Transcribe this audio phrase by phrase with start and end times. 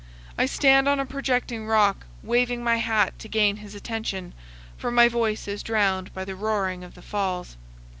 [0.35, 4.33] I stand on a projecting rock, waving my hat to gain his attention,
[4.75, 7.55] for my voice is drowned by the roaring of the falls.